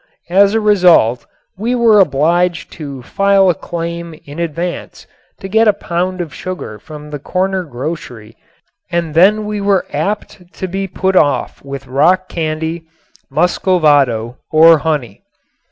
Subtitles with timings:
[0.31, 1.27] As a result
[1.59, 5.05] we were obliged to file a claim in advance
[5.39, 8.35] to get a pound of sugar from the corner grocery
[8.91, 12.87] and then we were apt to be put off with rock candy,
[13.31, 15.21] muscovado or honey.